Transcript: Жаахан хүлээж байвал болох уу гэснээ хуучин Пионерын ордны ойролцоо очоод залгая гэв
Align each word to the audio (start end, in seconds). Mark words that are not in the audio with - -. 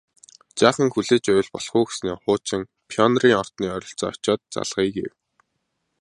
Жаахан 0.59 0.89
хүлээж 0.93 1.23
байвал 1.27 1.49
болох 1.53 1.75
уу 1.79 1.85
гэснээ 1.87 2.15
хуучин 2.23 2.61
Пионерын 2.89 3.35
ордны 3.41 3.65
ойролцоо 3.75 4.09
очоод 4.13 4.41
залгая 4.55 4.89
гэв 4.95 5.11